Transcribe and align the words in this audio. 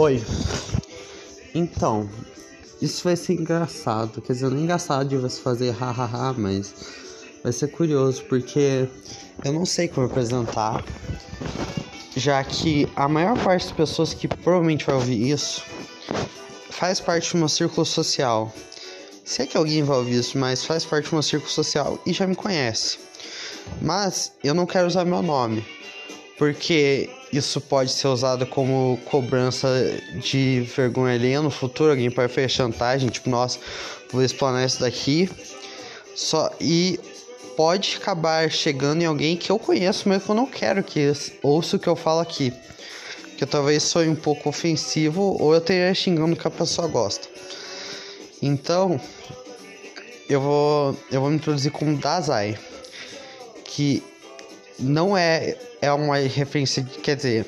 Oi. 0.00 0.22
Então, 1.52 2.08
isso 2.80 3.02
vai 3.02 3.16
ser 3.16 3.32
engraçado. 3.32 4.22
Quer 4.22 4.32
dizer, 4.32 4.48
não 4.48 4.56
é 4.56 4.60
engraçado 4.60 5.08
de 5.08 5.16
você 5.16 5.40
fazer 5.40 5.72
hahaha, 5.72 6.32
mas 6.38 6.72
vai 7.42 7.52
ser 7.52 7.66
curioso 7.66 8.22
porque 8.28 8.88
eu 9.44 9.52
não 9.52 9.66
sei 9.66 9.88
como 9.88 10.06
apresentar. 10.06 10.84
Já 12.16 12.44
que 12.44 12.88
a 12.94 13.08
maior 13.08 13.36
parte 13.42 13.64
das 13.64 13.72
pessoas 13.72 14.14
que 14.14 14.28
provavelmente 14.28 14.86
vai 14.86 14.94
ouvir 14.94 15.32
isso 15.32 15.64
faz 16.70 17.00
parte 17.00 17.32
do 17.32 17.38
meu 17.38 17.48
círculo 17.48 17.84
social. 17.84 18.54
Sei 19.24 19.48
que 19.48 19.56
alguém 19.56 19.82
vai 19.82 19.96
ouvir 19.96 20.20
isso, 20.20 20.38
mas 20.38 20.64
faz 20.64 20.84
parte 20.84 21.10
do 21.10 21.14
meu 21.14 21.24
círculo 21.24 21.50
social 21.50 22.00
e 22.06 22.12
já 22.12 22.24
me 22.24 22.36
conhece. 22.36 22.98
Mas 23.82 24.30
eu 24.44 24.54
não 24.54 24.64
quero 24.64 24.86
usar 24.86 25.04
meu 25.04 25.22
nome, 25.22 25.66
porque 26.38 27.10
isso 27.32 27.60
pode 27.60 27.90
ser 27.90 28.06
usado 28.06 28.46
como 28.46 28.98
cobrança 29.06 29.68
de 30.14 30.60
vergonha 30.74 31.14
ali 31.14 31.36
no 31.38 31.50
futuro. 31.50 31.90
Alguém 31.90 32.10
pode 32.10 32.32
fazer 32.32 32.48
chantagem, 32.48 33.08
tipo, 33.10 33.28
nossa, 33.28 33.58
vou 34.10 34.22
explanar 34.22 34.64
isso 34.64 34.80
daqui. 34.80 35.28
Só 36.14 36.50
e 36.60 36.98
pode 37.56 37.98
acabar 38.00 38.48
chegando 38.50 39.02
em 39.02 39.06
alguém 39.06 39.36
que 39.36 39.50
eu 39.50 39.58
conheço, 39.58 40.08
mas 40.08 40.22
que 40.22 40.30
eu 40.30 40.34
não 40.34 40.46
quero 40.46 40.82
que 40.82 41.12
ouça 41.42 41.76
o 41.76 41.78
que 41.78 41.88
eu 41.88 41.96
falo 41.96 42.20
aqui. 42.20 42.52
Que 43.36 43.44
talvez 43.44 43.82
soe 43.82 44.08
um 44.08 44.16
pouco 44.16 44.48
ofensivo 44.48 45.36
ou 45.40 45.52
eu 45.52 45.58
esteja 45.58 45.92
xingando 45.94 46.36
que 46.36 46.46
a 46.46 46.50
pessoa 46.50 46.86
gosta. 46.86 47.28
Então, 48.40 49.00
eu 50.28 50.40
vou, 50.40 50.96
eu 51.10 51.20
vou 51.20 51.30
me 51.30 51.36
introduzir 51.36 51.72
como 51.72 51.96
Dazai, 51.96 52.56
que 53.64 54.02
não 54.78 55.16
é 55.16 55.56
é 55.80 55.92
uma 55.92 56.16
referência, 56.16 56.82
quer 57.02 57.16
dizer, 57.16 57.46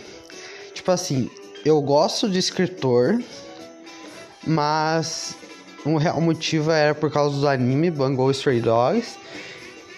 tipo 0.74 0.90
assim, 0.90 1.30
eu 1.64 1.80
gosto 1.82 2.28
de 2.28 2.38
escritor, 2.38 3.22
mas 4.46 5.34
o 5.84 5.96
real 5.96 6.20
motivo 6.20 6.70
era 6.70 6.94
por 6.94 7.10
causa 7.10 7.38
do 7.38 7.48
anime 7.48 7.90
Bungo 7.90 8.30
Stray 8.30 8.60
Dogs 8.60 9.18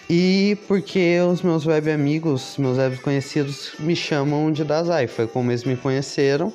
e 0.09 0.57
porque 0.67 1.19
os 1.21 1.41
meus 1.41 1.65
web 1.65 1.89
amigos, 1.89 2.55
meus 2.57 2.77
web 2.77 2.97
conhecidos 2.97 3.73
me 3.79 3.95
chamam 3.95 4.51
de 4.51 4.63
Dazai, 4.63 5.07
foi 5.07 5.27
como 5.27 5.51
eles 5.51 5.63
me 5.63 5.75
conheceram. 5.75 6.53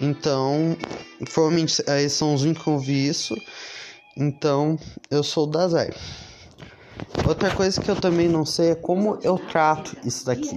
Então, 0.00 0.76
provavelmente 1.32 1.82
eles 1.86 2.12
são 2.12 2.34
os 2.34 2.42
únicos 2.42 2.64
que 2.64 2.70
ouvi 2.70 3.08
isso. 3.08 3.36
Então, 4.16 4.78
eu 5.10 5.22
sou 5.22 5.44
o 5.44 5.50
Dazai. 5.50 5.90
Outra 7.26 7.50
coisa 7.54 7.80
que 7.80 7.90
eu 7.90 7.96
também 7.96 8.28
não 8.28 8.44
sei 8.44 8.70
é 8.70 8.74
como 8.74 9.18
eu 9.22 9.38
trato 9.38 9.96
isso 10.04 10.26
daqui. 10.26 10.56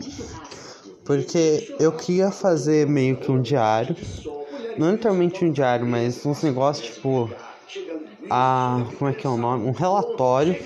Porque 1.03 1.75
eu 1.79 1.91
queria 1.91 2.31
fazer 2.31 2.87
meio 2.87 3.17
que 3.17 3.31
um 3.31 3.41
diário. 3.41 3.95
Não 4.77 4.91
literalmente 4.91 5.45
um 5.45 5.51
diário, 5.51 5.85
mas 5.85 6.25
uns 6.25 6.41
negócios 6.43 6.95
tipo. 6.95 7.29
A. 8.29 8.83
Como 8.97 9.09
é 9.09 9.13
que 9.13 9.25
é 9.25 9.29
o 9.29 9.37
nome? 9.37 9.67
Um 9.67 9.71
relatório 9.71 10.57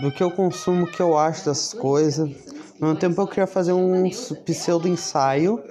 do 0.00 0.12
que 0.12 0.22
eu 0.22 0.30
consumo, 0.30 0.86
que 0.86 1.00
eu 1.00 1.16
acho 1.16 1.46
das 1.46 1.72
coisas. 1.72 2.28
No 2.78 2.88
mesmo 2.88 3.00
tempo 3.00 3.20
eu 3.22 3.26
queria 3.26 3.46
fazer 3.46 3.72
um 3.72 4.10
pseudo 4.44 4.86
ensaio, 4.86 5.62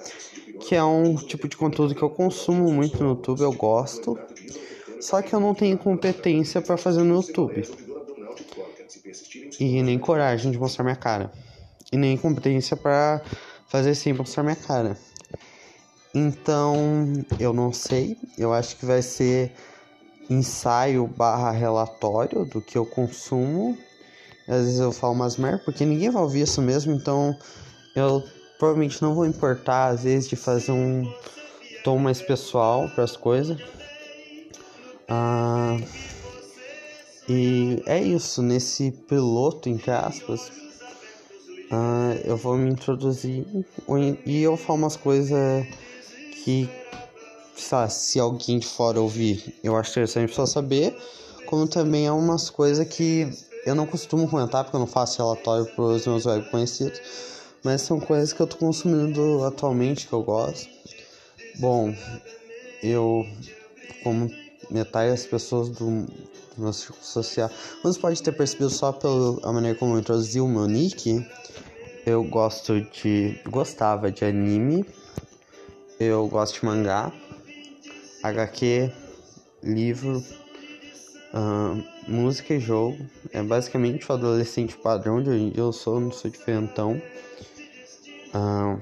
que 0.59 0.73
é 0.73 0.83
um 0.83 1.15
tipo 1.15 1.47
de 1.47 1.55
conteúdo 1.55 1.93
que 1.93 2.01
eu 2.01 2.09
consumo 2.09 2.71
muito 2.71 3.03
no 3.03 3.09
YouTube, 3.11 3.41
eu 3.41 3.53
gosto. 3.53 4.17
Só 4.99 5.21
que 5.21 5.33
eu 5.33 5.39
não 5.39 5.53
tenho 5.53 5.77
competência 5.77 6.61
para 6.61 6.77
fazer 6.77 7.03
no 7.03 7.17
YouTube. 7.17 7.84
E 9.59 9.81
nem 9.81 9.97
coragem 9.97 10.51
de 10.51 10.57
mostrar 10.57 10.83
minha 10.83 10.95
cara. 10.95 11.31
E 11.91 11.97
nem 11.97 12.17
competência 12.17 12.75
para 12.75 13.21
fazer 13.67 13.95
sem 13.95 14.13
mostrar 14.13 14.43
minha 14.43 14.55
cara. 14.55 14.97
Então, 16.13 17.13
eu 17.39 17.53
não 17.53 17.73
sei. 17.73 18.17
Eu 18.37 18.53
acho 18.53 18.77
que 18.77 18.85
vai 18.85 19.01
ser 19.01 19.53
ensaio 20.29 21.07
barra 21.07 21.51
relatório 21.51 22.45
do 22.45 22.61
que 22.61 22.77
eu 22.77 22.85
consumo. 22.85 23.77
Às 24.47 24.65
vezes 24.65 24.79
eu 24.79 24.91
falo 24.91 25.13
umas 25.13 25.37
merda, 25.37 25.59
porque 25.59 25.85
ninguém 25.85 26.09
vai 26.09 26.21
ouvir 26.21 26.41
isso 26.41 26.61
mesmo, 26.61 26.93
então 26.93 27.35
eu 27.95 28.23
provavelmente 28.59 29.01
não 29.01 29.15
vou 29.15 29.25
importar, 29.25 29.87
às 29.87 30.03
vezes, 30.03 30.29
de 30.29 30.35
fazer 30.35 30.71
um 30.71 31.03
tom 31.83 31.97
mais 31.97 32.21
pessoal 32.21 32.87
para 32.89 33.03
as 33.03 33.17
coisas. 33.17 33.57
Ah, 35.07 35.77
e 37.27 37.81
é 37.85 38.01
isso, 38.01 38.41
nesse 38.41 38.91
piloto, 38.91 39.67
entre 39.67 39.89
aspas, 39.91 40.49
uh, 41.71 42.19
eu 42.23 42.37
vou 42.37 42.55
me 42.55 42.69
introduzir 42.69 43.45
e 44.25 44.41
eu 44.41 44.55
falo 44.55 44.79
umas 44.79 44.95
coisas 44.95 45.65
que, 46.43 46.69
sabe, 47.57 47.91
se 47.91 48.19
alguém 48.19 48.59
de 48.59 48.67
fora 48.67 49.01
ouvir, 49.01 49.55
eu 49.63 49.75
acho 49.75 49.89
interessante 49.91 50.35
só 50.35 50.45
saber, 50.45 50.95
como 51.47 51.67
também 51.67 52.05
é 52.05 52.11
umas 52.11 52.49
coisas 52.49 52.87
que 52.87 53.27
eu 53.65 53.73
não 53.73 53.87
costumo 53.87 54.29
comentar, 54.29 54.63
porque 54.63 54.75
eu 54.75 54.79
não 54.79 54.87
faço 54.87 55.17
relatório 55.17 55.65
para 55.65 55.83
os 55.83 56.05
meus 56.05 56.25
web 56.27 56.47
conhecidos, 56.51 57.01
mas 57.63 57.81
são 57.81 57.99
coisas 57.99 58.31
que 58.31 58.39
eu 58.39 58.45
tô 58.45 58.57
consumindo 58.57 59.43
atualmente, 59.43 60.07
que 60.07 60.13
eu 60.13 60.21
gosto. 60.21 60.69
Bom, 61.55 61.91
eu, 62.83 63.25
como 64.03 64.31
metade 64.69 65.09
das 65.09 65.25
pessoas 65.25 65.69
do 65.69 66.05
no 66.57 66.73
círculo 66.73 67.03
social. 67.03 67.49
Você 67.83 67.99
pode 67.99 68.21
ter 68.21 68.31
percebido 68.31 68.69
só 68.69 68.91
pela 68.91 69.53
maneira 69.53 69.77
como 69.77 69.95
eu 69.95 69.99
introduzi 69.99 70.39
o 70.39 70.47
meu 70.47 70.67
nick. 70.67 71.25
Eu 72.05 72.23
gosto 72.23 72.81
de. 72.81 73.39
gostava 73.49 74.11
de 74.11 74.23
anime. 74.25 74.85
Eu 75.99 76.27
gosto 76.27 76.59
de 76.59 76.65
mangá, 76.65 77.09
HQ, 78.21 78.91
livro, 79.63 80.21
uh, 81.33 81.83
música 82.05 82.53
e 82.53 82.59
jogo. 82.59 82.97
É 83.31 83.41
basicamente 83.41 84.09
o 84.09 84.13
adolescente 84.13 84.77
padrão 84.77 85.23
de 85.23 85.29
hoje 85.29 85.53
eu 85.55 85.71
sou, 85.71 85.99
não 85.99 86.11
sou 86.11 86.29
diferentão. 86.29 87.01
Uh, 88.33 88.81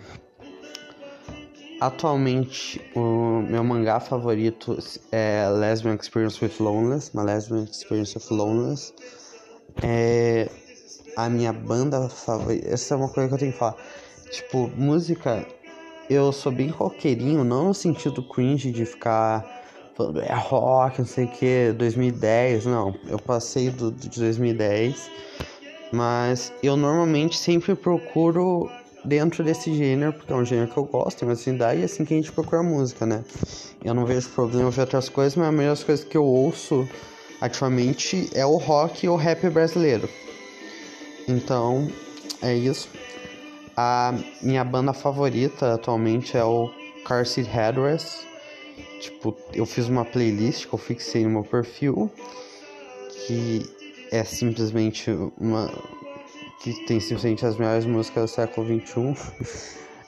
Atualmente, 1.83 2.79
o 2.95 3.41
meu 3.41 3.61
mangá 3.61 3.99
favorito 3.99 4.77
é 5.11 5.49
Lesbian 5.49 5.95
Experience 5.95 6.41
with 6.41 6.53
Loneliness, 6.57 7.11
uma 7.13 7.23
Lesbian 7.23 7.65
Experience 7.65 8.17
with 8.17 8.23
Loneliness. 8.31 8.93
É 9.81 10.49
a 11.17 11.27
minha 11.27 11.51
banda 11.51 12.07
favorita. 12.07 12.69
Essa 12.69 12.93
é 12.93 12.97
uma 12.97 13.09
coisa 13.09 13.27
que 13.27 13.35
eu 13.35 13.37
tenho 13.37 13.51
que 13.51 13.57
falar. 13.57 13.75
Tipo, 14.31 14.71
música, 14.77 15.45
eu 16.09 16.31
sou 16.31 16.53
bem 16.53 16.69
roqueirinho, 16.69 17.43
não 17.43 17.65
no 17.65 17.73
sentido 17.73 18.23
cringe 18.23 18.71
de 18.71 18.85
ficar 18.85 19.45
falando 19.93 20.21
é 20.21 20.33
rock, 20.33 20.99
não 20.99 21.05
sei 21.05 21.25
o 21.25 21.31
que, 21.31 21.73
2010, 21.73 22.65
não. 22.65 22.95
Eu 23.09 23.19
passei 23.19 23.69
do, 23.69 23.91
de 23.91 24.21
2010, 24.21 25.11
mas 25.91 26.53
eu 26.63 26.77
normalmente 26.77 27.37
sempre 27.37 27.75
procuro 27.75 28.71
dentro 29.03 29.43
desse 29.43 29.73
gênero, 29.73 30.13
porque 30.13 30.31
é 30.31 30.35
um 30.35 30.45
gênero 30.45 30.71
que 30.71 30.77
eu 30.77 30.85
gosto, 30.85 31.23
uma 31.23 31.33
afinidade, 31.33 31.79
e 31.79 31.81
é 31.81 31.85
assim 31.85 32.05
que 32.05 32.13
a 32.13 32.17
gente 32.17 32.31
procura 32.31 32.63
música, 32.63 33.05
né? 33.05 33.23
Eu 33.83 33.93
não 33.93 34.05
vejo 34.05 34.29
problema 34.29 34.69
ver 34.69 34.81
outras 34.81 35.09
coisas, 35.09 35.35
mas 35.35 35.47
a 35.47 35.51
maioria 35.51 35.71
das 35.71 35.83
coisas 35.83 36.05
que 36.05 36.15
eu 36.15 36.23
ouço 36.23 36.87
ativamente 37.41 38.29
é 38.33 38.45
o 38.45 38.57
rock 38.57 39.07
ou 39.07 39.15
o 39.15 39.17
rap 39.17 39.49
brasileiro. 39.49 40.09
Então, 41.27 41.89
é 42.41 42.53
isso. 42.53 42.89
A 43.75 44.13
minha 44.41 44.63
banda 44.63 44.93
favorita 44.93 45.73
atualmente 45.73 46.37
é 46.37 46.43
o 46.43 46.69
Car 47.05 47.25
Seat 47.25 47.49
Headrest. 47.49 48.25
Tipo, 49.01 49.35
eu 49.53 49.65
fiz 49.65 49.89
uma 49.89 50.05
playlist 50.05 50.67
que 50.67 50.73
eu 50.73 50.79
fixei 50.79 51.23
no 51.23 51.29
meu 51.29 51.43
perfil, 51.43 52.09
que 53.09 53.65
é 54.11 54.23
simplesmente 54.23 55.11
uma 55.37 55.69
que 56.63 56.73
tem 56.85 56.97
simplesmente 56.97 57.45
as 57.45 57.57
melhores 57.57 57.85
músicas 57.85 58.31
do 58.31 58.33
século 58.33 58.65
XXI. 58.65 59.01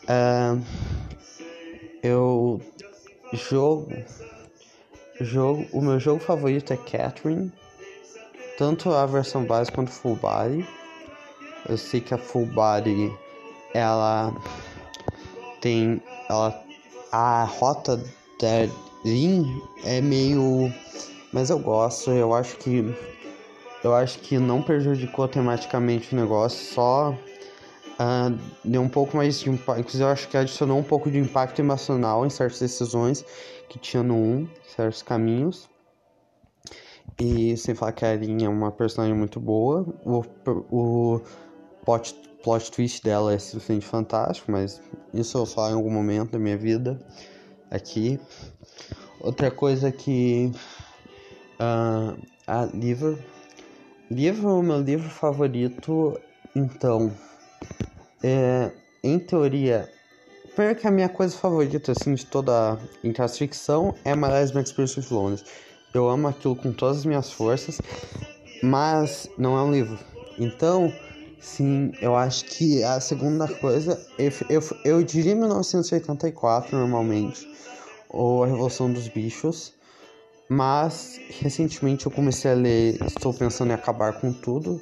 uh, 0.08 0.62
eu 2.02 2.62
jogo, 3.34 3.92
jogo. 5.20 5.66
O 5.74 5.82
meu 5.82 6.00
jogo 6.00 6.22
favorito 6.22 6.72
é 6.72 6.78
Catherine. 6.78 7.52
Tanto 8.58 8.90
a 8.94 9.06
versão 9.06 9.44
básica 9.44 9.76
quanto 9.76 9.92
full 9.92 10.16
body. 10.16 10.66
Eu 11.68 11.78
sei 11.78 12.00
que 12.00 12.14
a 12.14 12.18
full 12.18 12.46
body 12.46 13.14
ela 13.74 14.34
tem. 15.60 16.02
Ela. 16.30 16.64
A 17.12 17.44
rota 17.44 17.98
da 17.98 18.70
Lin 19.04 19.62
é 19.84 20.00
meio. 20.00 20.74
Mas 21.34 21.50
eu 21.50 21.60
gosto, 21.60 22.12
eu 22.12 22.34
acho 22.34 22.56
que 22.58 22.96
eu 23.84 23.94
acho 23.94 24.20
que 24.20 24.38
não 24.38 24.62
prejudicou 24.62 25.28
tematicamente 25.28 26.14
o 26.14 26.18
negócio, 26.18 26.74
só 26.74 27.12
uh, 28.00 28.38
deu 28.64 28.82
um 28.82 28.90
pouco 28.90 29.16
mais 29.18 29.40
de 29.40 29.50
impacto. 29.50 29.80
Inclusive, 29.80 30.04
eu 30.04 30.10
acho 30.10 30.28
que 30.28 30.38
adicionou 30.38 30.78
um 30.78 30.84
pouco 30.84 31.10
de 31.10 31.18
impacto 31.18 31.60
emocional 31.60 32.26
em 32.26 32.30
certas 32.30 32.60
decisões 32.60 33.26
que 33.70 33.80
tinha 33.80 34.04
no 34.04 34.16
1, 34.16 34.48
certos 34.76 35.02
caminhos. 35.02 35.70
E 37.20 37.56
sem 37.56 37.74
falar 37.74 37.94
que 37.94 38.04
a 38.04 38.14
Erin 38.14 38.44
é 38.44 38.50
uma 38.50 38.72
personagem 38.72 39.16
muito 39.16 39.40
boa. 39.40 39.86
O, 40.04 40.24
o 40.72 41.22
plot, 41.86 42.14
plot 42.44 42.72
twist 42.72 43.04
dela 43.04 43.34
é 43.34 43.40
simplesmente 43.40 43.86
fantástico, 43.86 44.52
mas 44.52 44.82
isso 45.14 45.38
eu 45.38 45.46
vou 45.46 45.54
falar 45.54 45.72
em 45.72 45.76
algum 45.76 45.92
momento 45.92 46.32
da 46.32 46.40
minha 46.40 46.58
vida. 46.58 47.00
aqui. 47.72 48.20
Outra 49.20 49.50
coisa 49.50 49.92
que. 49.92 50.52
Uh, 51.60 52.22
a 52.46 52.66
livro. 52.66 53.18
Livro, 54.10 54.62
meu 54.62 54.82
livro 54.82 55.10
favorito, 55.10 56.20
então. 56.56 57.12
É, 58.24 58.72
em 59.04 59.18
teoria, 59.18 59.92
primeiro 60.56 60.80
que 60.80 60.88
a 60.88 60.92
minha 60.92 61.10
coisa 61.10 61.36
favorita, 61.36 61.92
assim, 61.92 62.14
de 62.14 62.24
toda 62.24 62.78
as 63.20 63.38
ficção 63.38 63.96
é 64.06 64.14
Lesbian 64.14 64.62
Experience 64.62 65.00
with 65.00 65.08
Loneliness. 65.10 65.46
Eu 65.92 66.08
amo 66.08 66.28
aquilo 66.28 66.56
com 66.56 66.72
todas 66.72 66.98
as 66.98 67.06
minhas 67.06 67.32
forças, 67.32 67.82
mas 68.62 69.28
não 69.40 69.58
é 69.58 69.64
um 69.64 69.72
livro. 69.72 69.98
Então, 70.38 70.94
sim, 71.40 71.92
eu 72.00 72.16
acho 72.16 72.46
que 72.46 72.84
a 72.84 73.00
segunda 73.00 73.48
coisa, 73.48 74.06
eu, 74.20 74.32
eu, 74.50 74.62
eu 74.84 75.04
diria 75.04 75.36
1984 75.36 76.78
normalmente, 76.78 77.48
ou 78.08 78.44
A 78.44 78.48
Revolução 78.48 78.92
dos 78.92 79.08
Bichos, 79.08 79.74
mas 80.50 81.20
recentemente 81.42 82.06
eu 82.06 82.12
comecei 82.12 82.52
a 82.52 82.56
ler 82.56 83.04
Estou 83.06 83.34
Pensando 83.34 83.72
em 83.72 83.74
Acabar 83.74 84.14
com 84.14 84.32
Tudo, 84.32 84.82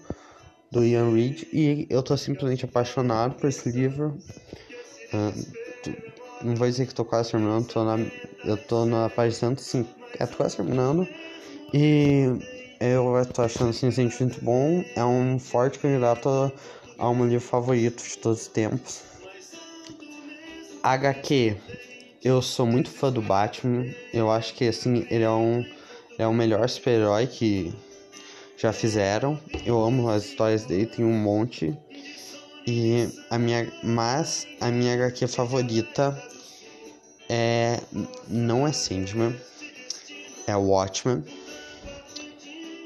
do 0.71 0.83
Ian 0.83 1.13
Reid, 1.13 1.47
e 1.53 1.87
eu 1.89 2.01
tô 2.01 2.17
simplesmente 2.17 2.65
apaixonado 2.65 3.35
por 3.35 3.47
esse 3.47 3.69
livro. 3.69 4.17
Uh, 5.13 5.93
não 6.43 6.55
vou 6.55 6.67
dizer 6.67 6.87
que 6.87 6.93
tô 6.93 7.05
quase 7.05 7.31
terminando, 7.31 7.67
tô 7.67 7.83
na, 7.83 7.97
eu 8.43 8.57
tô 8.57 8.85
na 8.85 9.09
página 9.09 9.55
105, 9.55 9.89
é, 10.19 10.25
tô 10.25 10.37
quase 10.37 10.57
terminando, 10.57 11.07
e 11.73 12.25
eu 12.79 13.25
tô 13.33 13.41
achando 13.41 13.69
assim, 13.69 13.89
muito 14.19 14.43
bom, 14.43 14.83
é 14.95 15.05
um 15.05 15.39
forte 15.39 15.79
candidato 15.79 16.51
a 16.97 17.09
um 17.09 17.25
livro 17.25 17.45
favorito 17.45 18.03
de 18.03 18.17
todos 18.17 18.41
os 18.41 18.47
tempos. 18.47 19.03
HQ 20.83 21.55
eu 22.23 22.41
sou 22.41 22.65
muito 22.65 22.89
fã 22.89 23.11
do 23.11 23.21
Batman. 23.21 23.85
Eu 24.13 24.31
acho 24.31 24.53
que 24.53 24.65
assim, 24.65 25.05
ele 25.09 25.23
é 25.23 25.29
um 25.29 25.65
é 26.17 26.27
o 26.27 26.33
melhor 26.33 26.67
super-herói 26.69 27.27
que 27.27 27.73
já 28.57 28.71
fizeram. 28.71 29.39
Eu 29.65 29.83
amo 29.83 30.07
as 30.09 30.25
histórias 30.25 30.65
dele, 30.65 30.85
tem 30.85 31.03
um 31.03 31.13
monte. 31.13 31.77
E 32.65 33.09
a 33.29 33.37
minha 33.37 33.71
mas 33.83 34.47
a 34.61 34.71
minha 34.71 34.93
HQ 34.93 35.27
favorita 35.27 36.17
é 37.29 37.79
não 38.27 38.65
é 38.65 38.71
Sandman, 38.71 39.35
é 40.47 40.55
Watchmen. 40.55 41.23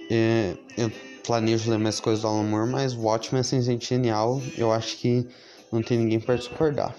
E, 0.09 0.55
eu 0.77 0.91
planejo 1.23 1.69
ler 1.69 1.77
mais 1.77 1.99
coisas 1.99 2.21
do 2.21 2.27
Alan 2.27 2.43
Moore, 2.43 2.69
mas 2.69 2.95
Watchmen 2.95 3.41
é 3.41 3.43
simplesmente 3.43 3.89
genial. 3.89 4.41
Eu 4.57 4.71
acho 4.71 4.97
que 4.97 5.27
não 5.71 5.83
tem 5.83 5.97
ninguém 5.97 6.19
para 6.19 6.35
discordar. 6.35 6.95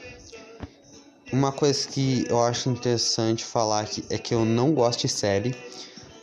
Uma 1.30 1.52
coisa 1.52 1.86
que 1.86 2.24
eu 2.26 2.42
acho 2.42 2.70
interessante 2.70 3.44
falar 3.44 3.80
aqui 3.80 4.02
é 4.08 4.16
que 4.16 4.32
eu 4.32 4.46
não 4.46 4.72
gosto 4.72 5.02
de 5.02 5.08
série. 5.08 5.54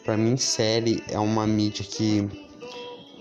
Para 0.04 0.18
mim, 0.18 0.36
série 0.36 1.04
é 1.08 1.20
uma 1.20 1.46
mídia 1.46 1.86
que, 1.86 2.28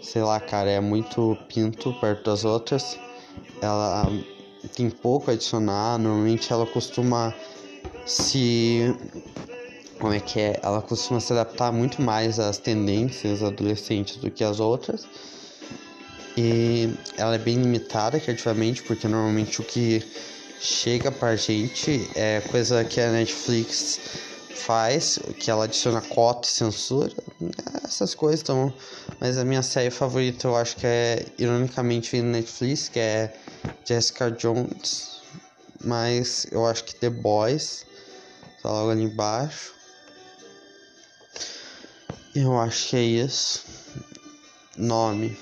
sei 0.00 0.22
lá, 0.22 0.40
cara, 0.40 0.70
é 0.70 0.80
muito 0.80 1.36
pinto 1.46 1.92
perto 2.00 2.24
das 2.24 2.42
outras. 2.42 2.98
Ela 3.60 4.10
tem 4.74 4.88
pouco 4.88 5.30
a 5.30 5.34
adicionar. 5.34 5.98
Normalmente, 5.98 6.50
ela 6.50 6.64
costuma 6.64 7.34
se. 8.06 8.94
Como 10.00 10.14
é 10.14 10.20
que 10.20 10.40
é? 10.40 10.58
Ela 10.62 10.80
costuma 10.80 11.20
se 11.20 11.34
adaptar 11.34 11.70
muito 11.70 12.00
mais 12.00 12.38
às 12.38 12.56
tendências 12.56 13.42
adolescentes 13.42 14.16
do 14.16 14.30
que 14.30 14.42
as 14.42 14.58
outras. 14.58 15.06
E 16.34 16.94
ela 17.18 17.34
é 17.34 17.38
bem 17.38 17.56
limitada 17.60 18.18
criativamente, 18.18 18.82
porque 18.82 19.06
normalmente 19.06 19.60
o 19.60 19.64
que 19.64 20.02
chega 20.60 21.10
pra 21.10 21.36
gente 21.36 22.08
é 22.14 22.40
coisa 22.40 22.84
que 22.84 23.00
a 23.00 23.10
Netflix 23.10 24.00
faz, 24.54 25.18
que 25.38 25.50
ela 25.50 25.64
adiciona 25.64 26.00
cota 26.00 26.48
e 26.48 26.50
censura, 26.50 27.12
essas 27.84 28.14
coisas 28.14 28.40
estão. 28.40 28.72
Mas 29.20 29.36
a 29.36 29.44
minha 29.44 29.62
série 29.62 29.90
favorita 29.90 30.48
eu 30.48 30.56
acho 30.56 30.76
que 30.76 30.86
é 30.86 31.26
ironicamente 31.38 32.20
Netflix, 32.22 32.88
que 32.88 32.98
é 32.98 33.34
Jessica 33.84 34.30
Jones. 34.30 35.22
Mas 35.84 36.46
eu 36.50 36.64
acho 36.66 36.84
que 36.84 36.94
The 36.94 37.10
Boys 37.10 37.84
tá 38.62 38.70
logo 38.70 38.90
ali 38.90 39.02
embaixo. 39.02 39.74
Eu 42.34 42.58
acho 42.58 42.88
que 42.88 42.96
é 42.96 43.02
isso. 43.02 43.64
Nome. 44.76 45.38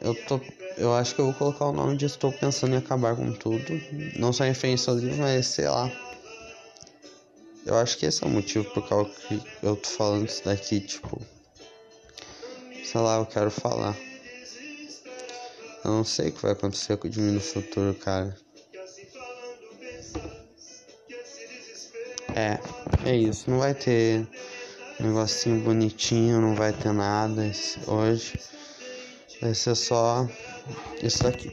Eu 0.00 0.14
tô 0.26 0.40
eu 0.82 0.92
acho 0.92 1.14
que 1.14 1.20
eu 1.20 1.26
vou 1.26 1.34
colocar 1.34 1.66
o 1.66 1.72
nome 1.72 1.96
de 1.96 2.06
Estou 2.06 2.32
Pensando 2.32 2.74
em 2.74 2.78
Acabar 2.78 3.14
com 3.14 3.32
Tudo. 3.32 3.80
Não 4.16 4.32
só 4.32 4.44
em 4.44 4.48
referência 4.48 4.90
livro, 4.90 5.16
mas 5.18 5.46
sei 5.46 5.68
lá. 5.68 5.88
Eu 7.64 7.76
acho 7.76 7.96
que 7.96 8.04
esse 8.04 8.24
é 8.24 8.26
o 8.26 8.30
motivo 8.30 8.64
por 8.72 8.88
causa 8.88 9.08
que 9.08 9.40
eu 9.62 9.76
tô 9.76 9.88
falando 9.88 10.26
isso 10.26 10.44
daqui, 10.44 10.80
tipo. 10.80 11.22
Sei 12.84 13.00
lá, 13.00 13.18
eu 13.18 13.26
quero 13.26 13.48
falar. 13.48 13.96
Eu 15.84 15.92
não 15.92 16.04
sei 16.04 16.30
o 16.30 16.32
que 16.32 16.42
vai 16.42 16.50
acontecer 16.50 16.96
com 16.96 17.06
mim 17.06 17.30
no 17.30 17.40
futuro, 17.40 17.94
cara. 17.94 18.36
É, 22.34 22.58
é 23.08 23.16
isso. 23.16 23.48
Não 23.48 23.60
vai 23.60 23.72
ter 23.72 24.26
um 24.98 25.06
negocinho 25.06 25.60
bonitinho, 25.60 26.40
não 26.40 26.56
vai 26.56 26.72
ter 26.72 26.92
nada 26.92 27.48
hoje. 27.86 28.40
Vai 29.40 29.54
ser 29.54 29.76
só 29.76 30.28
isso 31.02 31.26
aqui. 31.26 31.50